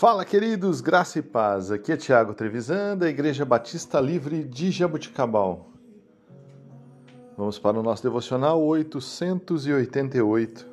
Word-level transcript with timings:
Fala, 0.00 0.24
queridos, 0.24 0.80
graça 0.80 1.18
e 1.18 1.22
paz. 1.22 1.70
Aqui 1.70 1.92
é 1.92 1.96
Tiago 1.98 2.32
Trevisan, 2.32 2.96
da 2.96 3.06
Igreja 3.06 3.44
Batista 3.44 4.00
Livre 4.00 4.44
de 4.44 4.70
Jabuticabal. 4.70 5.68
Vamos 7.36 7.58
para 7.58 7.78
o 7.78 7.82
nosso 7.82 8.02
devocional 8.02 8.62
888. 8.62 10.66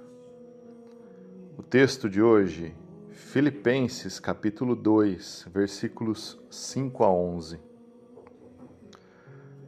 O 1.58 1.62
texto 1.62 2.10
de 2.10 2.22
hoje, 2.22 2.74
Filipenses, 3.10 4.18
capítulo 4.18 4.78
2, 4.78 5.48
versículos 5.54 6.40
5 6.50 7.04
a 7.04 7.12
11. 7.12 7.60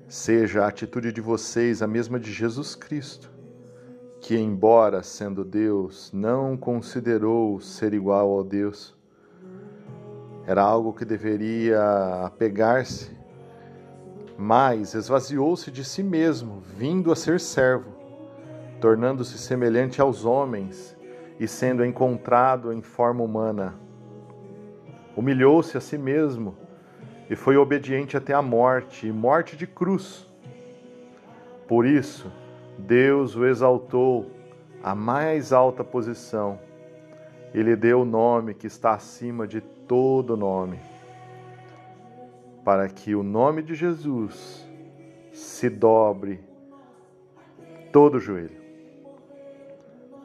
Seja 0.08 0.64
a 0.64 0.70
atitude 0.70 1.12
de 1.12 1.20
vocês 1.20 1.82
a 1.82 1.88
mesma 1.88 2.18
de 2.18 2.32
Jesus 2.32 2.76
Cristo, 2.76 3.30
que, 4.22 4.38
embora 4.38 5.04
sendo 5.04 5.44
Deus, 5.44 6.10
não 6.14 6.56
considerou 6.56 7.60
ser 7.60 7.94
igual 7.94 8.32
ao 8.32 8.46
Deus 8.46 8.98
era 10.50 10.64
algo 10.64 10.94
que 10.94 11.06
deveria 11.06 12.26
apegar-se, 12.26 13.16
mas 14.36 14.96
esvaziou-se 14.96 15.70
de 15.70 15.86
si 15.86 16.02
mesmo, 16.02 16.60
vindo 16.60 17.12
a 17.12 17.16
ser 17.16 17.40
servo, 17.40 17.92
tornando-se 18.82 19.38
semelhante 19.38 20.02
aos 20.02 20.26
homens 20.26 20.98
e 21.40 21.48
sendo 21.48 21.86
encontrado 21.86 22.74
em 22.74 22.82
forma 22.82 23.24
humana. 23.24 23.76
Humilhou-se 25.16 25.78
a 25.78 25.80
si 25.80 26.00
mesmo 26.00 26.58
e 27.30 27.36
foi 27.36 27.56
obediente 27.56 28.18
até 28.18 28.34
a 28.34 28.42
morte 28.42 29.06
e 29.06 29.12
morte 29.12 29.56
de 29.56 29.68
cruz. 29.68 30.28
Por 31.68 31.86
isso, 31.86 32.26
Deus 32.76 33.36
o 33.36 33.46
exaltou 33.46 34.32
à 34.82 34.96
mais 34.96 35.54
alta 35.54 35.84
posição 35.84 36.58
e 37.54 37.62
lhe 37.62 37.76
deu 37.76 38.02
o 38.02 38.06
nome 38.06 38.54
que 38.54 38.68
está 38.68 38.94
acima 38.94 39.48
de 39.48 39.62
todo 39.62 40.38
nome, 40.38 40.80
para 42.64 42.88
que 42.88 43.16
o 43.16 43.24
nome 43.24 43.62
de 43.62 43.74
Jesus 43.74 44.68
se 45.34 45.70
dobre 45.70 46.40
todo 47.92 48.16
o 48.16 48.20
joelho, 48.20 48.60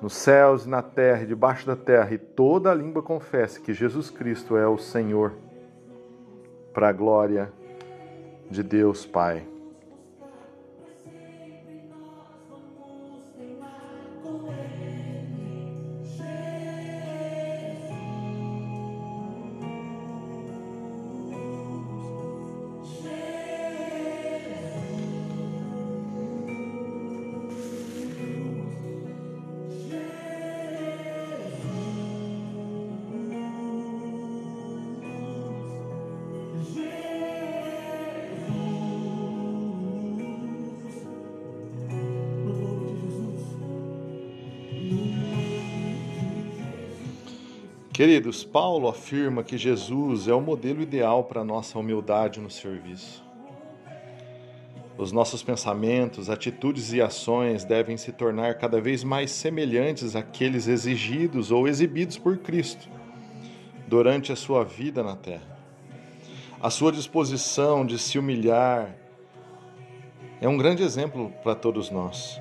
nos 0.02 0.12
céus 0.12 0.66
e 0.66 0.68
na 0.68 0.82
terra 0.82 1.22
e 1.22 1.26
debaixo 1.26 1.66
da 1.66 1.76
terra, 1.76 2.12
e 2.12 2.18
toda 2.18 2.70
a 2.70 2.74
língua 2.74 3.02
confesse 3.02 3.60
que 3.60 3.72
Jesus 3.72 4.10
Cristo 4.10 4.56
é 4.56 4.66
o 4.66 4.76
Senhor, 4.76 5.32
para 6.74 6.88
a 6.88 6.92
glória 6.92 7.50
de 8.50 8.62
Deus 8.62 9.06
Pai. 9.06 9.53
Queridos, 47.94 48.42
Paulo 48.42 48.88
afirma 48.88 49.44
que 49.44 49.56
Jesus 49.56 50.26
é 50.26 50.34
o 50.34 50.40
modelo 50.40 50.82
ideal 50.82 51.22
para 51.22 51.44
nossa 51.44 51.78
humildade 51.78 52.40
no 52.40 52.50
serviço. 52.50 53.22
Os 54.98 55.12
nossos 55.12 55.44
pensamentos, 55.44 56.28
atitudes 56.28 56.92
e 56.92 57.00
ações 57.00 57.62
devem 57.62 57.96
se 57.96 58.10
tornar 58.10 58.58
cada 58.58 58.80
vez 58.80 59.04
mais 59.04 59.30
semelhantes 59.30 60.16
àqueles 60.16 60.66
exigidos 60.66 61.52
ou 61.52 61.68
exibidos 61.68 62.18
por 62.18 62.36
Cristo 62.38 62.88
durante 63.86 64.32
a 64.32 64.36
sua 64.36 64.64
vida 64.64 65.00
na 65.00 65.14
terra. 65.14 65.56
A 66.60 66.70
sua 66.70 66.90
disposição 66.90 67.86
de 67.86 67.96
se 67.96 68.18
humilhar 68.18 68.92
é 70.40 70.48
um 70.48 70.58
grande 70.58 70.82
exemplo 70.82 71.32
para 71.44 71.54
todos 71.54 71.92
nós. 71.92 72.40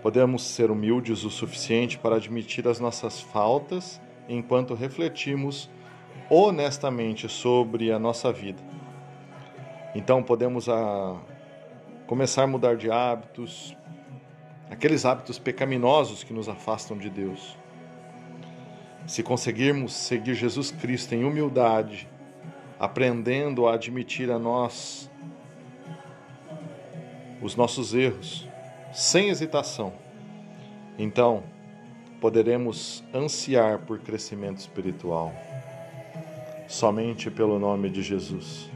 Podemos 0.00 0.44
ser 0.44 0.70
humildes 0.70 1.24
o 1.24 1.30
suficiente 1.30 1.98
para 1.98 2.14
admitir 2.14 2.68
as 2.68 2.78
nossas 2.78 3.20
faltas 3.20 4.00
enquanto 4.28 4.74
refletimos 4.74 5.70
honestamente 6.28 7.28
sobre 7.28 7.92
a 7.92 7.98
nossa 7.98 8.32
vida. 8.32 8.62
Então 9.94 10.22
podemos 10.22 10.68
a, 10.68 10.74
ah, 10.74 11.16
começar 12.06 12.42
a 12.42 12.46
mudar 12.46 12.76
de 12.76 12.90
hábitos, 12.90 13.76
aqueles 14.70 15.04
hábitos 15.04 15.38
pecaminosos 15.38 16.22
que 16.22 16.32
nos 16.32 16.48
afastam 16.48 16.98
de 16.98 17.08
Deus. 17.08 17.56
Se 19.06 19.22
conseguirmos 19.22 19.92
seguir 19.92 20.34
Jesus 20.34 20.70
Cristo 20.70 21.14
em 21.14 21.24
humildade, 21.24 22.08
aprendendo 22.78 23.66
a 23.66 23.74
admitir 23.74 24.30
a 24.30 24.38
nós 24.38 25.10
os 27.40 27.54
nossos 27.54 27.94
erros, 27.94 28.48
sem 28.92 29.28
hesitação, 29.28 29.92
então 30.98 31.44
poderemos 32.26 33.04
ansiar 33.14 33.78
por 33.86 34.00
crescimento 34.00 34.58
espiritual. 34.58 35.32
Somente 36.66 37.30
pelo 37.30 37.56
nome 37.56 37.88
de 37.88 38.02
Jesus. 38.02 38.68